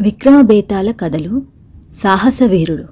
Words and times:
విక్రమబేతాల 0.00 0.90
కథలు 0.90 1.42
సాహసవీరుడు. 1.92 2.84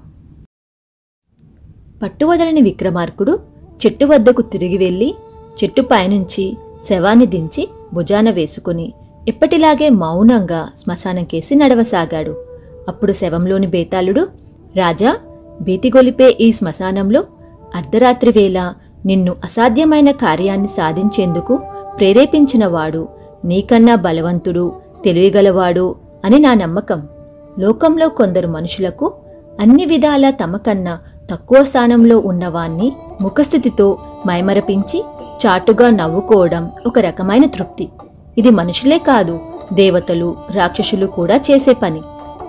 పట్టువదలని 2.03 2.61
విక్రమార్కుడు 2.61 3.39
చెట్టు 3.85 4.05
వద్దకు 4.05 4.41
తిరిగి 4.41 4.77
వెళ్ళి 4.77 5.15
చెట్టు 5.63 5.81
పైనుంచి 5.81 6.57
శవాన్ని 6.89 7.25
దించి 7.25 7.69
భుజాన 7.93 8.29
వేసుకుని 8.29 8.93
ఎప్పటిలాగే 9.27 9.89
మౌనంగా 9.89 10.69
శ్మశానం 10.83 11.23
కేసి 11.23 11.55
నడవసాగాడు. 11.55 12.45
అప్పుడు 12.87 13.13
శవంలోని 13.13 13.67
బేతాళుడు 13.67 14.27
రాజా 14.75 15.17
భీతిగొలిపే 15.61 16.37
ఈ 16.41 16.51
శ్మశానంలో 16.51 17.23
అర్ధరాత్రి 17.75 18.31
వేళ 18.31 18.73
నిన్ను 19.05 19.35
అసాధ్యమైన 19.43 20.11
కార్యాన్ని 20.11 20.67
సాధించేందుకు 20.67 21.59
ప్రేరేపించినవాడు 21.97 23.07
నీకన్నా 23.45 23.95
బలవంతుడు 23.95 24.75
తెలివిగలవాడు 25.05 26.08
అని 26.25 26.39
నా 26.39 26.53
నమ్మకం. 26.53 27.07
లోకంలో 27.59 28.09
కొందరు 28.09 28.47
మనుషులకు 28.47 29.13
అన్ని 29.59 29.85
విధాలా 29.85 30.29
తమకన్నా 30.29 30.99
తక్కువ 31.31 31.63
స్థానంలో 31.63 32.19
ఉన్నవాణ్ణి 32.19 32.93
ముఖస్థితితో 33.21 33.97
మైమరపించి 34.27 35.05
చాటుగా 35.45 35.89
నవ్వుకోవడం 35.89 36.71
ఒక 36.87 36.99
రకమైన 36.99 37.45
తృప్తి. 37.45 37.89
ఇది 38.37 38.49
మనుషులే 38.49 38.97
కాదు 38.97 39.39
దేవతలు 39.73 40.35
రాక్షసులు 40.51 41.05
కూడా 41.05 41.35
చేసే 41.35 41.73
పని. 41.73 42.01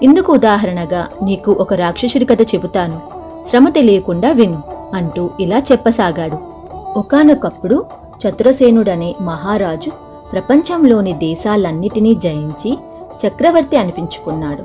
ఇందుకు 0.03 0.33
ఉదాహరణగా 0.33 1.09
నీకు 1.23 1.53
ఒక 1.53 1.75
రాక్షసుడి 1.75 2.25
కథ 2.25 2.43
చెబుతాను. 2.43 3.01
శ్రమ 3.51 3.69
తెలియకుండా 3.69 4.31
విను 4.31 4.63
అంటూ 4.95 5.31
ఇలా 5.41 5.59
చెప్పసాగాడు. 5.59 6.39
ఒకానొకప్పుడు 6.99 7.85
చతురసేనుడనే 8.23 9.15
మహారాజు 9.21 9.91
ప్రపంచంలోని 10.33 11.13
దేశాలన్నిటినీ 11.13 12.15
జయించి 12.15 12.79
చక్రవర్తి 13.27 13.77
అనిపించుకున్నాడు. 13.77 14.63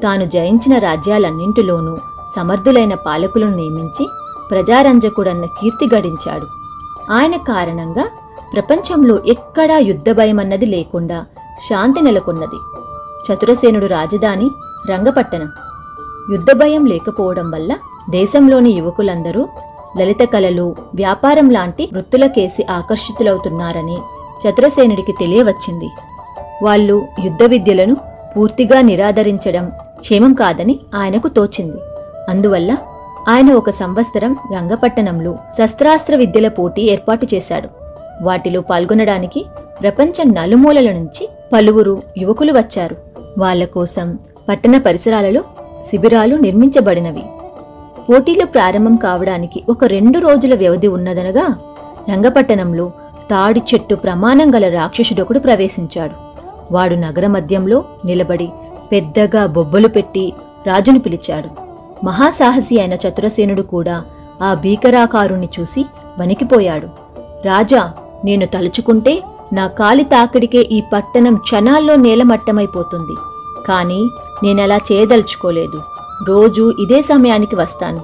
తాను 0.00 0.24
జయించిన 0.24 0.78
రాజ్యాలన్నింటిలోనూ 0.78 1.96
సమర్థులైన 2.36 2.94
పాలకులను 2.94 3.56
నియమించి 3.56 4.08
ప్రజారంజకుడన్న 4.50 5.44
కీర్తి 5.44 5.96
గడించాడు. 5.96 6.46
ఆయన 7.12 7.36
కారణంగా 7.36 8.08
ప్రపంచంలో 8.52 9.18
ఎక్కడా 9.26 9.78
యుద్ధ 9.78 10.10
భయమన్నది 10.10 10.66
లేకుండా 10.66 11.24
శాంతి 11.68 12.00
నెలకొన్నది. 12.00 12.58
చతురసేనుడు 13.32 13.86
రాజధాని 13.86 14.50
రంగపట్టణం. 14.90 15.48
యుద్ధ 16.30 16.52
భయం 16.52 16.86
లేకపోవడం 16.86 17.50
వల్ల 17.50 17.76
దేశంలోని 18.10 18.70
యువకులందరూ 18.70 19.48
లలిత 19.98 20.24
కళలు 20.24 20.74
వ్యాపారం 20.94 21.50
లాంటి 21.50 21.88
వృత్తులకేసి 21.92 22.66
ఆకర్షితులవుతున్నారని 22.70 23.98
చతురసేనుడికి 24.48 25.12
తెలియవచ్చింది. 25.12 25.88
వాళ్ళు 26.62 27.08
యుద్ధ 27.24 27.42
విద్యలను 27.42 27.96
పూర్తిగా 28.36 28.80
నిరాదరించడం 28.80 29.72
క్షేమం 30.00 30.34
కాదని 30.34 30.80
ఆయనకు 30.94 31.28
తోచింది. 31.28 31.76
అందువల్ల 32.28 32.76
ఆయన 33.28 33.52
ఒక 33.52 33.70
సంవత్సరం 33.70 34.36
రంగపట్టణంలో 34.54 35.36
శస్త్రాస్త్ర 35.58 36.16
విద్యల 36.16 36.48
పోటీ 36.48 36.82
ఏర్పాటు 36.82 37.26
చేశాడు. 37.34 37.68
వాటిలో 38.22 38.60
పాల్గొనడానికి 38.60 39.44
ప్రపంచం 39.80 40.34
నలుమూలల 40.34 40.92
నుంచి 40.92 41.28
పలువురు 41.52 42.02
యువకులు 42.18 42.52
వచ్చారు. 42.52 42.96
వాళ్ళ 43.38 43.64
కోసం 43.64 44.18
పట్టణ 44.48 44.78
పరిసరాలలో 44.78 45.42
శిబిరాలు 45.88 46.36
నిర్మించబడినవి. 46.36 47.22
పోటీలు 48.10 48.44
ప్రారంభం 48.44 48.96
కావడానికి 48.96 49.64
ఒక 49.68 49.84
రెండు 49.84 50.18
రోజుల 50.18 50.54
వ్యవధి 50.54 50.86
ఉన్నదనగా 50.86 51.56
రంగపట్టణంలో 52.10 52.92
తాడి 53.30 53.62
చెట్టు 53.74 53.94
ప్రమాణం 53.94 54.54
గల 54.54 54.74
రాక్షసుడొకడు 54.74 55.38
ప్రవేశించాడు. 55.38 56.25
వాడు 56.72 56.94
నగర 56.94 57.26
మధ్యంలో 57.26 57.84
నిలబడి 58.04 58.50
పెద్దగా 58.92 59.46
బొబ్బలు 59.46 59.88
పెట్టి 59.88 60.32
రాజుని 60.66 60.98
పిలిచాడు. 60.98 61.66
మహాసాహసి 62.04 62.80
అయిన 62.80 62.94
చతురసేనుడు 62.94 63.62
కూడా 63.62 64.04
ఆ 64.42 64.54
భీకరాకారుణ్ణి 64.54 65.48
చూసి 65.60 65.86
వణికిపోయాడు. 66.20 66.86
రాజా 67.44 67.92
నేను 68.24 68.46
తలుచుకుంటే 68.46 69.22
నా 69.52 69.66
కాలి 69.66 70.04
తాకిడికే 70.04 70.58
ఈ 70.58 70.82
పట్టణం 70.92 71.34
క్షణాల్లో 71.34 71.96
నేలమట్టమైపోతుంది. 71.96 73.14
కానీ 73.68 74.08
నేనలా 74.44 74.76
చేయదలుచుకోలేదు. 74.76 75.82
రోజు 76.24 76.74
ఇదే 76.80 77.02
సమయానికి 77.02 77.56
వస్తాను. 77.56 78.00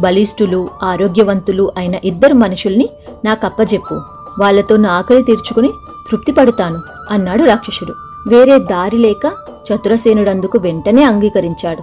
బలిష్ఠులు 0.00 0.68
ఆరోగ్యవంతులు 0.82 1.72
అయిన 1.76 1.94
ఇద్దరు 2.04 2.34
మనుషుల్ని 2.34 2.90
నాకప్పజెప్పు. 3.24 3.94
వాళ్ళతో 4.40 4.76
నా 4.76 4.90
ఆకలి 4.90 5.22
తీర్చుకుని 5.22 5.70
తృప్తిపడుతాను 6.10 6.82
అన్నాడు 7.10 7.44
రాక్షసుడు. 7.44 8.05
వేరే 8.26 8.58
దారి 8.58 8.98
లేక 8.98 9.32
చతురసేనుడందుకు 9.68 10.58
వెంటనే 10.58 11.02
అంగీకరించాడు. 11.02 11.82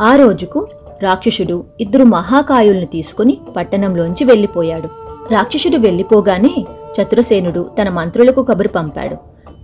ఆ 0.00 0.16
రోజుకు 0.16 0.68
రాక్షసుడు 1.02 1.64
ఇద్దరు 1.80 2.04
మహాకాయుల్ని 2.04 2.86
తీసుకుని 2.86 3.38
పట్టణంలోంచి 3.56 4.24
వెళ్ళిపోయాడు. 4.24 4.88
రాక్షసుడు 5.32 5.76
వెళ్ళిపోగానే 5.76 6.66
చతురసేనుడు 7.02 7.70
తన 7.82 7.88
మంత్రులకు 7.88 8.42
కబురు 8.42 8.68
పంపాడు. 8.68 9.16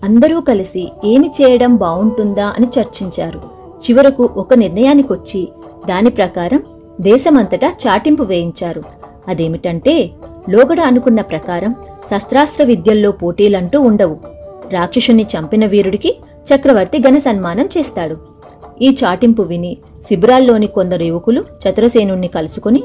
అందరూ 0.04 0.40
కలిసి 0.40 0.92
ఏమి 1.04 1.30
చేయడం 1.42 1.76
బావుంటుందా 1.76 2.46
అని 2.46 2.68
చర్చించారు. 2.80 3.38
చివరకు 3.78 4.30
ఒక 4.36 4.54
నిర్ణయానికొచ్చి 4.54 5.48
దాని 5.88 6.10
ప్రకారం 6.10 6.62
దేశమంతటా 7.00 7.72
చాటింపు 7.86 8.22
వేయించారు. 8.22 8.82
అదేమిటంటే 9.28 10.10
లోగడ 10.50 10.80
అనుకున్న 10.80 11.20
ప్రకారం 11.20 11.74
శస్త్రాస్త్ర 12.10 12.64
విద్యల్లో 12.64 13.10
పోటీలంటూ 13.10 13.80
ఉండవు. 13.80 14.41
రాక్షసుని 14.72 15.24
చంపిన 15.32 15.66
వీరుడికి 15.66 16.10
చక్రవర్తి 16.48 16.98
ఘన 16.98 17.18
సన్మానం 17.18 17.68
చేస్తాడు. 17.78 18.16
ఈ 18.82 18.88
చాటింపు 19.04 19.42
విని 19.42 19.72
శిబిరాల్లోని 20.06 20.66
కొందరు 20.66 21.02
యువకులు 21.02 21.44
చతురసేనుణ్ణి 21.62 22.28
కలుసుకుని 22.28 22.82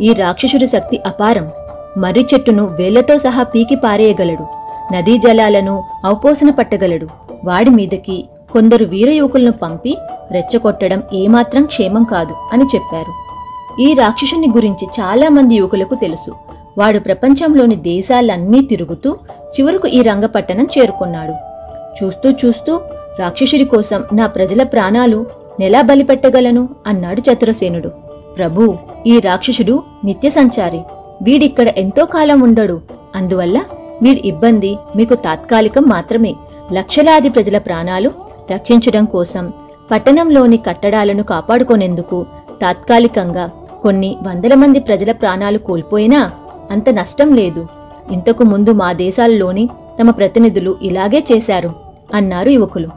ఈ 0.00 0.12
రాక్షసుడి 0.12 0.66
శక్తి 0.66 0.96
అపారం. 1.06 1.46
మర్రి 1.96 2.24
చెట్టును 2.34 2.64
వేళ్ళతో 2.78 3.18
సహా 3.18 3.42
పీకి 3.42 3.76
పారేయగలడు. 3.76 4.44
నదీ 4.94 5.14
జలాలను 5.18 5.84
అవపోసన 6.04 6.50
పట్టగలడు. 6.50 7.08
వాడి 7.44 7.70
మీదకి 7.70 8.16
కొందరు 8.52 8.84
వీర 8.84 9.10
యువకులను 9.10 9.52
పంపి 9.52 9.92
రెచ్చగొట్టడం 10.32 11.02
ఏమాత్రం 11.14 11.64
క్షేమం 11.64 12.04
కాదు 12.04 12.34
అని 12.52 12.64
చెప్పారు. 12.74 13.12
ఈ 13.82 13.94
రాక్షసుని 13.94 14.48
గురించి 14.56 14.86
చాలా 15.00 15.28
మంది 15.28 15.54
యువకులకు 15.54 15.94
తెలుసు. 15.94 16.32
వాడు 16.78 16.98
ప్రపంచంలోని 16.98 17.76
దేశాలన్నీ 17.76 18.60
తిరుగుతూ 18.60 19.16
చివరకు 19.54 19.88
ఈ 19.88 20.02
రంగపట్టణం 20.02 20.68
చేరుకున్నాడు. 20.78 21.34
చూస్తూ 21.98 22.30
చూస్తూ 22.30 22.80
రాక్షసుడి 23.18 23.64
కోసం 23.64 24.04
నా 24.12 24.26
ప్రజల 24.26 24.62
ప్రాణాలు 24.62 25.26
నెలా 25.60 25.80
బలిపెట్టగలను 25.82 26.68
అన్నాడు 26.86 27.20
చతురసేనుడు. 27.20 27.88
ప్రభు 28.36 28.78
ఈ 29.06 29.20
రాక్షసుడు 29.20 29.82
నిత్య 30.04 30.28
సంచారి 30.30 30.80
వీడిక్కడ 31.22 31.68
ఎంతో 31.68 32.04
కాలం 32.04 32.40
ఉండడు. 32.40 32.80
అందువల్ల 33.14 33.58
వీడి 34.02 34.22
ఇబ్బంది 34.24 34.78
మీకు 34.96 35.14
తాత్కాలికం 35.14 35.82
మాత్రమే. 35.82 36.34
లక్షలాది 36.72 37.28
ప్రజల 37.28 37.58
ప్రాణాలు 37.58 38.10
రక్షించడం 38.52 39.04
కోసం 39.04 39.52
పట్టణంలోని 39.90 40.56
కట్టడాలను 40.56 41.22
కాపాడుకొనేందుకు 41.22 42.26
తాత్కాలికంగా 42.62 43.50
కొన్ని 43.82 44.16
వందల 44.22 44.54
మంది 44.54 44.80
ప్రజల 44.80 45.12
ప్రాణాలు 45.12 45.58
కోల్పోయినా 45.58 46.30
అంత 46.70 46.90
నష్టం 46.90 47.34
లేదు. 47.34 47.66
ఇంతకు 48.12 48.44
ముందు 48.44 48.72
మా 48.72 48.92
దేశాల్లోని 48.92 49.68
తమ 50.00 50.10
ప్రతినిధులు 50.10 50.76
ఇలాగే 50.82 51.24
చేశారు 51.32 51.72
అన్నారు 52.14 52.48
యువకులు. 52.48 52.88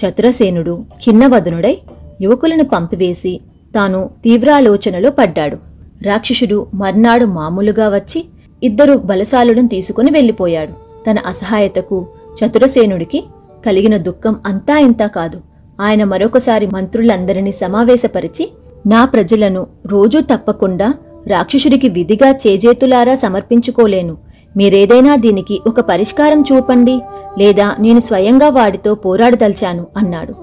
చతురసేనుడు 0.00 0.84
ఖిన్నవదనుడై 1.04 1.78
యువకులను 2.20 2.64
పంపివేసి 2.64 3.40
తాను 3.74 4.10
తీవ్రాలోచనలో 4.24 5.10
పడ్డాడు. 5.10 5.56
రాక్షసుడు 6.02 6.66
మర్నాడు 6.74 7.24
మామూలుగా 7.24 7.88
వచ్చి 7.88 8.24
ఇద్దరు 8.62 8.94
బలశాలులను 8.94 9.68
తీసుకుని 9.68 10.10
వెళ్ళిపోయాడు. 10.10 10.72
తన 11.10 11.16
అసహాయతకు 11.26 12.06
చతురసేనుడికి 12.38 13.24
కలిగిన 13.66 13.96
దుఃఖం 13.96 14.36
అంతా 14.46 14.78
ఇంతా 14.78 15.06
కాదు. 15.06 15.40
ఆయన 15.80 16.04
మరొకసారి 16.04 16.66
మంత్రులందరినీ 16.66 17.52
సమావేశపరిచి 17.52 18.52
నా 18.86 19.04
ప్రజలను 19.04 19.66
రోజూ 19.86 20.20
తప్పకుండా 20.20 20.94
రాక్షసుడికి 21.28 21.88
విధిగా 21.88 22.30
చేజేతులారా 22.46 23.14
సమర్పించుకోలేను. 23.14 24.16
మీరేదైనా 24.56 25.16
దీనికి 25.16 25.60
ఒక 25.66 25.80
పరిష్కారం 25.80 26.44
చూపండి 26.52 27.00
లేదా 27.38 27.76
నేను 27.80 28.00
స్వయంగా 28.00 28.48
వాడితో 28.48 28.94
పోరాడదల్చాను 28.94 29.86
అన్నాడు. 29.96 30.34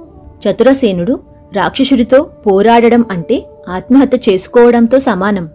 చతురసేనుడు 0.44 1.20
రాక్షసుడితో 1.54 2.20
పోరాడడం 2.46 3.06
అంటే 3.12 3.38
ఆత్మహత్య 3.70 4.18
చేసుకోవడంతో 4.30 5.00
సమానం. 5.00 5.50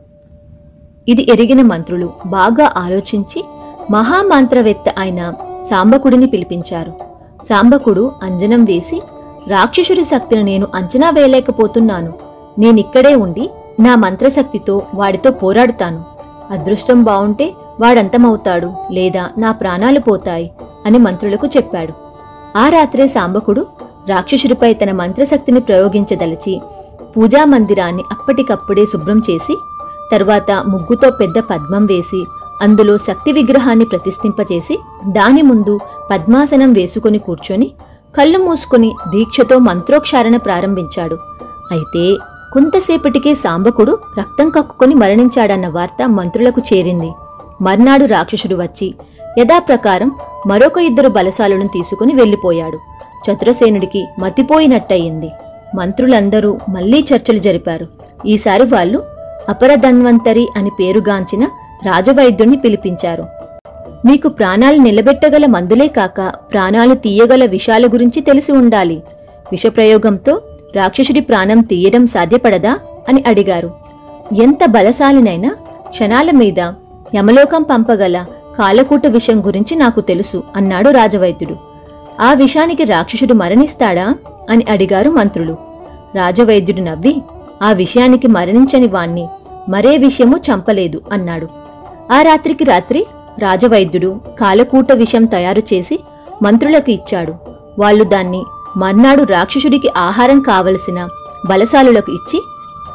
ఇది 1.09 1.27
ఎరిగిన 1.33 1.63
మంత్రులు 1.63 2.09
బాగా 2.27 2.73
ఆలోచించి 2.77 3.45
మహామంత్రవేత్త 3.91 4.95
అయిన 4.99 5.33
సాంబకుడిని 5.71 6.27
పిలిపించారు. 6.27 6.93
సాంబకుడు 7.49 8.13
అంజనం 8.23 8.65
వేసి 8.65 9.01
రాక్షసుడి 9.49 10.05
శక్తిని 10.05 10.43
నేను 10.43 10.67
అంచనా 10.75 11.11
వేయలేకపోతున్నాను. 11.11 12.13
నేనిక్కడే 12.59 13.15
ఉండి 13.15 13.51
నా 13.79 13.95
మంత్రశక్తితో 13.95 14.83
వాడితో 14.95 15.31
పోరాడుతాను. 15.31 16.05
అదృష్టం 16.51 17.03
బావుంటే 17.03 17.55
వాడంతమవుతాడు 17.81 18.73
లేదా 18.91 19.31
నా 19.39 19.53
ప్రాణాలు 19.53 20.01
పోతాయి 20.01 20.51
అని 20.87 20.99
మంత్రులకు 20.99 21.47
చెప్పాడు. 21.47 21.93
ఆ 22.59 22.69
రాత్రే 22.69 23.07
సాంబకుడు 23.07 23.67
రాక్షసుడిపై 24.09 24.75
తన 24.75 24.93
మంత్రశక్తిని 24.93 25.61
ప్రయోగించదలిచి 25.61 26.61
పూజా 27.17 27.45
మందిరాన్ని 27.45 28.03
అప్పటికప్పుడే 28.11 28.87
శుభ్రం 28.87 29.23
చేసి 29.31 29.57
తరువాత 30.13 30.51
ముగ్గుతో 30.51 31.11
పెద్ద 31.11 31.39
పద్మం 31.39 31.87
వేసి 31.87 32.25
అందులో 32.63 32.99
శక్తి 32.99 33.33
విగ్రహాన్ని 33.33 33.85
ప్రతిష్ఠింపచేసి 33.85 34.79
దాని 35.09 35.43
ముందు 35.43 35.81
పద్మాసనం 36.11 36.73
వేసుకుని 36.73 37.19
కూర్చొని 37.19 37.73
కళ్ళు 38.17 38.39
మూసుకుని 38.39 38.93
దీక్షతో 39.09 39.59
మంత్రోక్షారణ 39.59 40.37
ప్రారంభించాడు. 40.37 41.15
అయితే 41.73 42.17
కొంతసేపటికే 42.53 43.35
సాంబకుడు 43.35 43.99
రక్తం 44.19 44.51
కక్కుకొని 44.51 44.95
మరణించాడన్న 44.95 45.69
వార్త 45.69 46.09
మంత్రులకు 46.09 46.63
చేరింది. 46.73 47.11
మర్నాడు 47.63 48.05
రాక్షసుడు 48.05 48.55
వచ్చి 48.55 48.95
యథాప్రకారం 49.39 50.13
మరొక 50.47 50.79
ఇద్దరు 50.79 51.09
బలశాలను 51.09 51.67
తీసుకుని 51.67 52.15
వెళ్ళిపోయాడు. 52.15 52.79
చతురసేనుడికి 53.27 54.07
మతిపోయినట్టయింది. 54.19 55.31
మంత్రులందరూ 55.75 56.59
మళ్ళీ 56.69 57.05
చర్చలు 57.15 57.39
జరిపారు. 57.39 57.87
ఈసారి 58.27 58.63
వాళ్ళు 58.63 59.03
అపరధన్వంతరి 59.49 60.49
అని 60.57 60.71
పేరుగాంచిన 60.81 61.45
రాజవైద్యుణ్ణి 61.87 62.57
పిలిపించారు. 62.57 63.25
మీకు 64.07 64.29
ప్రాణాలు 64.29 64.77
నిలబెట్టగల 64.77 65.47
మందులే 65.47 65.87
కాక 65.87 66.33
ప్రాణాలు 66.53 66.95
తీయగల 66.95 67.45
విషాల 67.45 67.87
గురించి 67.87 68.21
తెలిసి 68.23 68.53
ఉండాలి. 68.53 69.03
విషప్రయోగంతో 69.53 70.41
రాక్షసుడి 70.77 71.21
ప్రాణం 71.21 71.61
తీయడం 71.61 72.07
సాధ్యపడదా 72.07 72.79
అని 73.09 73.25
అడిగారు. 73.27 73.71
ఎంత 74.43 74.59
బలశాలినైనా 74.69 75.57
క్షణాల 75.89 76.31
మీద 76.31 76.59
యమలోకం 77.15 77.63
పంపగల 77.63 78.25
కాలకూట 78.59 79.07
విషం 79.07 79.47
గురించి 79.47 79.77
నాకు 79.77 80.01
తెలుసు 80.01 80.43
అన్నాడు 80.57 80.91
రాజవైద్యుడు. 80.91 81.57
ఆ 82.23 82.33
విషానికి 82.33 82.85
రాక్షసుడు 82.85 83.35
మరణిస్తాడా 83.35 84.15
అని 84.51 84.67
అడిగారు 84.71 85.11
మంత్రులు. 85.11 85.57
రాజవైద్యుడు 86.15 86.81
నవ్వి 86.81 87.23
ఆ 87.63 87.73
విషయానికి 87.73 88.27
మరణించని 88.27 88.87
వాణ్ణి 88.87 89.29
మరే 89.69 89.97
విషయము 89.97 90.37
చంపలేదు 90.37 91.01
అన్నాడు. 91.13 91.49
ఆ 92.13 92.23
రాత్రికి 92.23 92.65
రాత్రి 92.65 93.07
రాజవైద్యుడు 93.39 94.21
కాలకూట 94.41 94.93
విషం 94.93 95.25
తయారు 95.25 95.63
చేసి 95.75 96.01
మంత్రులకు 96.43 96.91
ఇచ్చాడు. 96.91 97.35
వాళ్ళు 97.79 98.05
దాన్ని 98.05 98.45
మర్నాడు 98.77 99.23
రాక్షసుడికి 99.23 99.91
ఆహారం 99.97 100.41
కావలసిన 100.41 101.09
బలశాలులకు 101.49 102.13
ఇచ్చి 102.13 102.43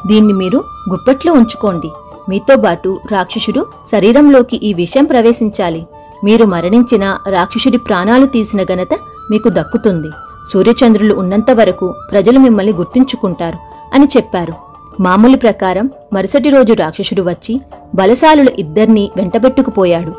దీన్ని 0.06 0.32
మీరు 0.32 0.64
గుప్పెట్లో 0.92 1.32
ఉంచుకోండి. 1.32 1.90
మీతో 2.28 2.56
పాటు 2.56 3.00
రాక్షసుడు 3.12 3.66
శరీరంలోకి 3.92 4.60
ఈ 4.62 4.72
విషయం 4.72 5.04
ప్రవేశించాలి. 5.04 5.86
మీరు 6.24 6.44
మరణించిన 6.44 7.18
రాక్షసుడి 7.28 7.76
ప్రాణాలు 7.76 8.26
తీసిన 8.26 8.62
ఘనత 8.62 8.94
మీకు 9.30 9.48
దక్కుతుంది. 9.48 10.08
సూర్యచంద్రులు 10.52 11.14
ఉన్నంత 11.14 11.50
వరకు 11.50 11.94
ప్రజలు 12.12 12.38
మిమ్మల్ని 12.38 12.72
గుర్తుంచుకుంటారు 12.72 13.58
అని 13.94 14.08
చెప్పారు. 14.16 14.52
మామూలు 15.00 15.36
ప్రకారం 15.36 15.90
మరుసటి 16.12 16.48
రోజు 16.48 16.72
రాక్షసుడు 16.72 17.22
వచ్చి 17.22 17.60
బలశాలుల 17.94 18.48
ఇద్దర్నీ 18.58 19.10
వెంటబెట్టుకుపోయాడు. 19.16 20.12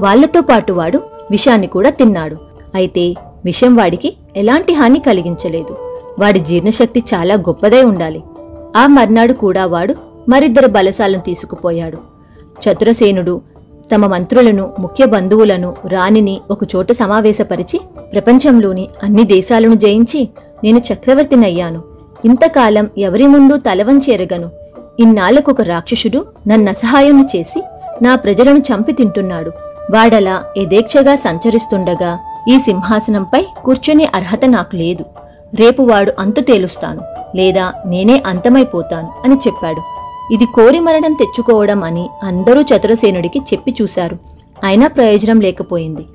వాళ్ళతో 0.00 0.40
పాటు 0.40 0.72
వాడు 0.72 1.00
విషాన్ని 1.30 1.66
కూడా 1.66 1.90
తిన్నాడు. 1.90 2.36
అయితే 2.74 3.14
విషం 3.44 3.76
వాడికి 3.76 4.16
ఎలాంటి 4.36 4.72
హాని 4.72 4.98
కలిగించలేదు. 4.98 5.76
వాడి 6.18 6.40
జీర్ణశక్తి 6.40 7.04
చాలా 7.14 7.34
గొప్పదై 7.34 7.82
ఉండాలి. 7.82 8.22
ఆ 8.76 8.86
మర్నాడు 8.86 9.32
కూడా 9.32 9.66
వాడు 9.66 9.94
మరిద్దరు 10.28 10.66
బలసాలను 10.66 11.20
తీసుకుపోయాడు. 11.20 11.98
చతురసేనుడు 12.62 13.40
తమ 13.94 14.06
మంత్రులను 14.06 14.74
ముఖ్య 14.80 15.04
బంధువులను 15.04 15.76
రాణిని 15.88 16.40
ఒకచోట 16.50 16.92
సమావేశపరిచి 16.92 17.80
ప్రపంచంలోని 18.12 18.88
అన్ని 19.02 19.24
దేశాలను 19.24 19.74
జయించి 19.74 20.28
నేను 20.64 20.82
చక్రవర్తినయ్యాను. 20.92 21.82
ఇంతకాలం 22.24 22.90
ఎవరి 22.98 23.26
ముందు 23.26 23.56
తలవంచేరగను 23.56 24.50
ఇన్నాళ్ళకొక 25.00 25.60
రాక్షసుడు 25.60 26.26
నన్నసహాయం 26.48 27.28
చేసి 27.36 27.62
నా 28.02 28.16
ప్రజలను 28.16 28.58
చంపి 28.58 28.92
తింటున్నాడు. 28.92 29.50
వాడలా 29.90 30.44
యథేచ్ఛగా 30.58 31.16
సంచరిస్తుండగా 31.16 32.18
ఈ 32.48 32.58
సింహాసనంపై 32.58 33.46
కూర్చునే 33.64 34.10
అర్హత 34.14 34.40
నాకు 34.46 34.76
లేదు. 34.76 35.04
రేపు 35.54 35.82
వాడు 35.82 36.12
అంతు 36.18 36.40
తేలుస్తాను 36.40 37.00
లేదా 37.36 37.72
నేనే 37.86 38.22
అంతమైపోతాను 38.26 39.08
అని 39.24 39.34
చెప్పాడు. 39.34 39.82
ఇది 40.34 40.44
కోరి 40.44 40.80
మరణం 40.80 41.12
తెచ్చుకోవడం 41.12 41.84
అని 41.84 42.10
అందరూ 42.22 42.60
చతురసేనుడికి 42.60 43.38
చెప్పి 43.38 43.74
చూశారు. 43.82 44.18
అయినా 44.64 44.86
ప్రయోజనం 44.86 45.40
లేకపోయింది. 45.40 46.06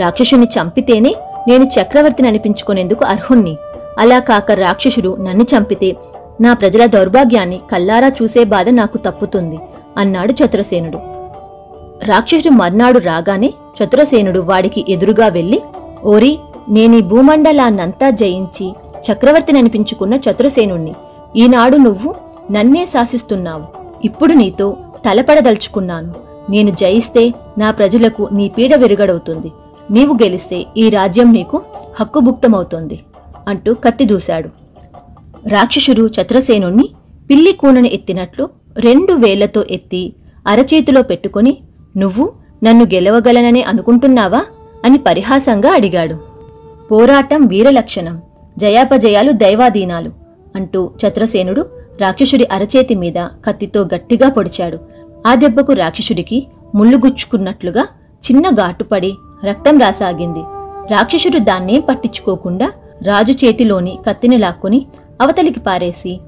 రాక్షసుని 0.00 0.44
చంపితేనే 0.44 1.14
నేను 1.48 1.64
చక్రవర్తిని 1.64 2.28
అనిపించుకునేందుకు 2.28 3.04
అర్హుణ్ణి. 3.04 3.56
అలా 3.98 4.18
కాక 4.18 4.52
రాక్షసుడు 4.52 5.16
నన్ను 5.16 5.42
చంపితే 5.42 5.96
నా 6.40 6.52
ప్రజల 6.54 6.86
దౌర్భాగ్యాన్ని 6.86 7.60
కల్లారా 7.72 8.08
చూసే 8.08 8.44
బాధ 8.44 8.68
నాకు 8.68 8.98
తప్పుతుంది 8.98 9.58
అన్నాడు 9.96 10.32
చతురసేనుడు. 10.32 11.17
రాక్షసుడు 12.04 12.50
మర్నాడు 12.50 12.98
రాగానే 12.98 13.54
చతురసేనుడు 13.78 14.40
వాడికి 14.40 14.84
ఎదురుగా 14.88 15.28
వెళ్ళి 15.28 15.62
ఓరి 16.04 16.38
నేనీ 16.68 17.00
భూమండలాన్నంతా 17.00 18.10
జయించి 18.10 18.74
చక్రవర్తిని 19.12 19.58
అనిపించుకున్న 19.58 20.14
చతురసేనుణ్ణి. 20.14 20.94
ఈనాడు 21.36 21.76
నువ్వు 21.76 22.14
నన్నే 22.52 22.86
శాసిస్తున్నావు. 22.86 23.64
ఇప్పుడు 24.04 24.32
నీతో 24.32 24.76
తలపడదలుచుకున్నాను. 25.06 26.14
నేను 26.50 26.70
జయిస్తే 26.70 27.34
నా 27.58 27.70
ప్రజలకు 27.70 28.28
నీ 28.32 28.48
పీడ 28.48 28.74
విరుగడవుతుంది. 28.74 29.52
నీవు 29.90 30.14
గెలిస్తే 30.14 30.66
ఈ 30.76 30.88
రాజ్యం 30.88 31.32
నీకు 31.32 31.62
హక్కుభుక్తమవుతుంది 32.00 33.00
అంటూ 33.48 33.74
కత్తి 33.74 34.04
దూశాడు. 34.04 34.48
రాక్షసుడు 35.48 36.06
చతురసేనుణ్ణి 36.06 36.88
పిల్లి 37.30 37.52
కూనను 37.52 37.86
ఎత్తినట్లు 37.86 38.48
రెండు 38.78 39.12
వేళ్ళతో 39.12 39.64
ఎత్తి 39.70 40.12
అరచేతిలో 40.46 41.02
పెట్టుకుని 41.02 41.58
నువ్వు 41.96 42.32
నన్ను 42.64 42.84
గెలవగలననే 42.84 43.62
అనుకుంటున్నావా? 43.62 44.44
అని 44.84 44.98
పరిహాసంగా 44.98 45.70
అడిగాడు. 45.70 46.16
పోరాటం 46.90 47.46
వీరలక్షణం 47.46 48.22
జయాపజయాలు 48.58 49.32
దైవాధీనాలు 49.32 50.10
అంటూ 50.56 50.90
చతురసేనుడు 51.06 51.66
రాక్షసుడి 52.00 52.48
అరచేతి 52.52 52.94
మీద 52.94 53.14
కత్తితో 53.16 53.82
గట్టిగా 53.82 54.28
పొడిచాడు. 54.28 54.78
ఆ 55.26 55.34
దెబ్బకు 55.34 55.72
రాక్షసుడికి 55.72 56.46
ముళ్ళు 56.74 56.96
గుచ్చుకున్నట్లుగా 56.96 57.82
చిన్న 58.24 58.50
ఘాటుపడి 58.50 59.14
రక్తం 59.44 59.78
రాసాగింది. 59.78 60.40
రాక్షసుడు 60.94 61.38
దాన్నేం 61.38 61.82
పట్టించుకోకుండా 61.88 62.72
రాజు 63.02 63.32
చేతిలోని 63.32 63.98
కత్తిని 64.06 64.36
లాక్కొని 64.36 64.86
అవతలికి 65.20 65.60
పారేసి 65.60 66.20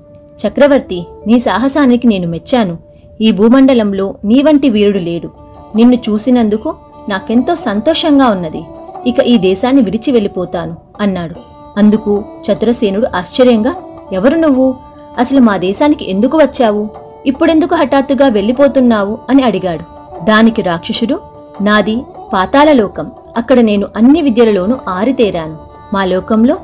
చక్రవర్తి 0.47 1.07
నీ 1.27 1.41
సాహసానికి 1.41 2.07
నేను 2.07 2.29
మెచ్చాను. 2.29 2.79
ఈ 3.21 3.31
భూమండలంలో 3.31 4.15
నీ 4.25 4.43
వంటి 4.43 4.69
వీరుడు 4.69 4.99
లేడు. 4.99 5.31
నిన్ను 5.77 5.95
చూసినందుకు 5.95 6.75
నాకెంతో 7.09 7.57
సంతోషంగా 7.57 8.27
ఉన్నది. 8.29 8.65
ఇక 9.07 9.19
ఈ 9.19 9.39
దేశాన్ని 9.39 9.83
విడిచి 9.83 10.13
వెళ్ళిపోతాను 10.13 10.77
అన్నాడు. 11.01 11.35
అందుకు 11.77 12.25
చతురసేనుడు 12.53 13.07
ఆశ్చర్యంగా 13.17 13.75
ఎవరు 14.13 14.35
నువ్వు? 14.35 14.75
అసలు 15.19 15.41
మా 15.41 15.57
దేశానికి 15.57 16.11
ఎందుకు 16.11 16.39
వచ్చావు? 16.39 16.89
ఇప్పుడెందుకు 17.27 17.75
హఠాత్తుగా 17.75 18.29
వెళ్ళిపోతున్నావు? 18.29 19.19
అని 19.31 19.43
అడిగాడు. 19.43 20.01
దానికి 20.25 20.63
రాక్షసుడు 20.63 21.21
నాది 21.61 22.03
పాతాళలోకం 22.33 23.11
అక్కడ 23.37 23.61
నేను 23.61 23.87
అన్ని 23.97 24.23
విద్యలలోనూ 24.23 24.77
ఆరితేరాను. 24.89 25.57
మా 25.95 26.05
లోకంలో 26.05 26.57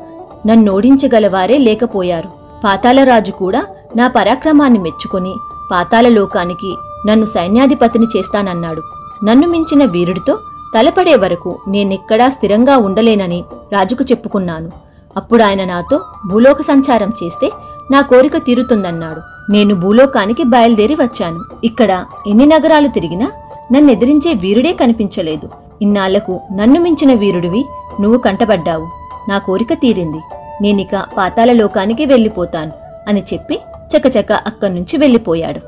నన్నోడించగలవారే 0.46 1.58
లేకపోయారు. 1.58 2.28
పాతాళరాజు 2.64 3.30
కూడా 3.30 3.66
నా 3.96 4.08
పరాక్రమాన్ని 4.08 4.78
మెచ్చుకొని 4.78 5.34
పాతాళలోకానికి 5.72 6.76
నన్ను 7.08 7.26
సైన్యాధిపతిని 7.26 8.06
చేస్తానన్నాడు. 8.16 8.82
నన్ను 9.25 9.49
మించిన 9.49 9.85
వీరుడితో 9.85 10.38
తలపడే 10.75 11.14
వరకు 11.14 11.58
నేనెక్కడా 11.68 12.28
స్థిరంగా 12.28 12.76
ఉండలేనని 12.76 13.44
రాజుకు 13.73 14.04
చెప్పుకున్నాను. 14.04 14.70
అప్పుడు 15.16 15.42
ఆయన 15.42 15.64
నాతో 15.64 16.00
భూలోక 16.26 16.62
సంచారం 16.62 17.12
చేస్తే 17.25 17.50
నా 17.90 18.00
కోరిక 18.00 18.37
తీరుతుందన్నాడు. 18.37 19.52
నేను 19.52 19.75
భూలోకానికి 19.75 20.44
బయలుదేరి 20.44 20.94
వచ్చాను. 20.94 21.40
ఇక్కడ 21.64 22.04
ఎన్ని 22.26 22.46
నగరాలు 22.46 22.88
తిరిగినా 22.88 23.32
నన్నెదిరించే 23.73 24.32
వీరుడే 24.32 24.73
కనిపించలేదు. 24.73 25.50
ఇన్నాళ్ళకు 25.82 26.40
నన్ను 26.52 26.80
మించిన 26.80 27.12
వీరుడివి 27.12 27.64
నువ్వు 28.00 28.18
కంటబడ్డావు 28.18 28.87
నా 29.28 29.38
కోరిక 29.38 29.73
తీరింది. 29.73 30.20
నేనిక 30.62 31.04
పాతాల 31.18 31.52
లోకానికి 31.52 32.06
వెళ్ళిపోతాను 32.06 32.73
అని 33.08 33.23
చెప్పి 33.32 33.61
చకచక 33.96 34.32
అక్కడి 34.32 34.75
నుంచి 34.75 34.96
వెళ్ళిపోయాడు. 34.96 35.61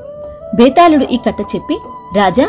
బేతాళుడు 0.55 1.03
ఈ 1.11 1.17
కథ 1.17 1.41
చెప్పి 1.55 1.77
రాజా 2.15 2.47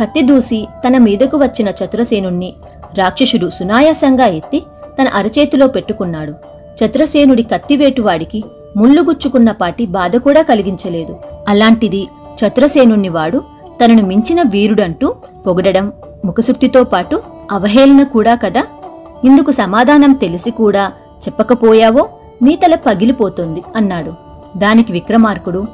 కత్తి 0.00 0.22
దూసి 0.22 0.68
తన 0.86 0.98
మీదకు 0.98 1.36
వచ్చిన 1.36 1.68
చతురసేనుణ్ణి 1.68 2.54
రాక్షసుడు 2.98 3.50
సునాయాసంగా 3.50 4.26
ఎత్తి 4.26 4.62
తన 5.02 5.08
అరచేతిలో 5.08 5.66
పెట్టుకున్నాడు. 5.66 6.32
చతురసేనుడి 6.84 7.42
కత్తివేటువాడికి 7.42 8.44
ముళ్ళుగుచ్చుకున్న 8.76 9.52
పాటి 9.52 9.86
బాధ 9.86 10.16
కూడా 10.16 10.42
కలిగించలేదు. 10.42 11.18
అలాంటిది 11.48 12.08
చతురసేనుణ్ణి 12.40 13.08
వాడు 13.08 13.42
తనను 13.84 14.02
మించిన 14.02 14.42
వీరుడంటూ 14.42 15.14
పొగడడం 15.46 15.92
ముఖసుక్తితో 16.24 16.84
పాటు 16.84 17.22
అవహేళన 17.52 18.02
కూడా 18.02 18.34
కదా? 18.34 18.66
ఇందుకు 19.24 19.50
సమాధానం 19.50 20.12
తెలిసి 20.12 20.50
కూడా 20.50 20.92
చెప్పకపోయావో 21.28 22.08
నీ 22.42 22.56
తల 22.56 22.74
పగిలిపోతుంది 22.74 23.62
అన్నాడు. 23.76 24.12
దానికి 24.56 24.92
విక్రమార్కుడు 24.92 25.66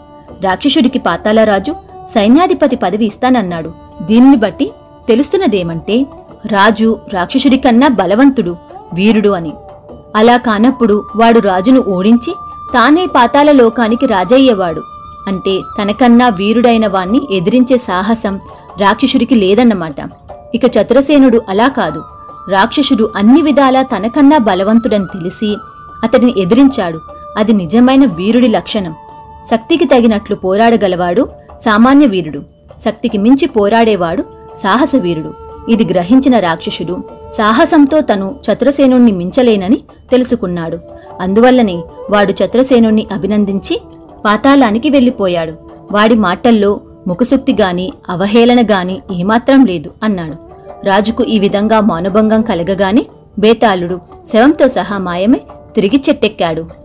రాక్షసుడికి 0.43 0.99
పాతాళరాజు 0.99 1.75
సైన్యాధిపతి 2.11 2.77
పదవి 2.77 3.07
ఇస్తానన్నాడు. 3.07 3.73
దీనిని 4.03 4.37
బట్టి 4.37 4.73
తెలుస్తున్నదేమంటే 5.09 6.07
రాజు 6.47 6.99
రాక్షసుడి 7.13 7.57
కన్నా 7.57 7.89
బలవంతుడు 7.89 8.57
వీరుడు 8.95 9.29
అని. 9.29 9.53
అలా 10.17 10.37
కానప్పుడు 10.37 11.05
వాడు 11.17 11.41
రాజును 11.41 11.81
ఓడించి 11.81 12.35
తానే 12.75 13.07
పాతాల 13.07 13.53
లోకానికి 13.53 14.07
రాజయ్యేవాడు. 14.07 14.83
అంటే 15.29 15.61
తనకన్నా 15.83 16.29
వీరుడైన 16.29 16.87
వాణ్ణి 16.87 17.21
ఎదిరించే 17.31 17.79
సాహసం 17.79 18.41
రాక్షసుడికి 18.81 19.35
లేదన్నమాట. 19.35 19.95
ఇక 20.55 20.65
చతురసేనుడు 20.65 21.43
అలా 21.49 21.69
కాదు. 21.69 22.03
రాక్షసుడు 22.51 23.11
అన్ని 23.17 23.43
విధాలా 23.43 23.83
తనకన్నా 23.83 24.39
బలవంతుడని 24.39 25.05
తెలిసి 25.05 25.57
అతడిని 26.05 26.35
ఎదిరించాడు. 26.37 27.01
అది 27.39 27.53
నిజమైన 27.53 28.05
వీరుడి 28.05 28.49
లక్షణం. 28.49 28.95
శక్తికి 29.51 29.85
తగినట్లు 29.85 30.37
పోరాడగలవాడు 30.37 31.29
సామాన్య 31.65 32.07
వీరుడు. 32.07 32.43
శక్తికి 32.85 33.19
మించి 33.19 33.47
పోరాడేవాడు 33.49 34.25
సాహస 34.57 34.97
వీరుడు 34.97 35.35
ఇది 35.71 35.85
గ్రహించిన 35.85 36.39
రాక్షసుడు 36.39 37.05
సాహసంతో 37.39 38.01
తను 38.01 38.35
చతురసేనుణ్ణి 38.47 39.13
మించలేనని 39.13 39.81
తెలుసుకున్నాడు. 40.11 40.79
అందువల్లనే 41.21 41.85
వాడు 42.11 42.33
చతురసేనుణ్ణి 42.33 43.07
అభినందించి 43.13 43.81
పాతాళానికి 44.25 44.91
వెళ్ళిపోయాడు. 44.91 45.55
వాడి 45.93 46.15
మాటల్లో 46.15 46.81
ముఖసుక్తి 47.07 47.57
గాని 47.61 47.93
అవహేళన 48.11 48.63
గాని 48.63 49.01
ఏమాత్రం 49.13 49.65
లేదు 49.65 49.91
అన్నాడు. 50.03 50.37
రాజుకు 50.87 51.25
ఈ 51.25 51.39
విధంగా 51.39 51.81
మానుభంగం 51.81 52.43
కలగగానే 52.43 53.07
బేతాళుడు 53.39 54.01
శవంతో 54.33 54.69
సహా 54.69 54.99
మాయమై 54.99 55.41
తిరిగి 55.75 56.03
చెట్టెక్కాడు. 56.09 56.84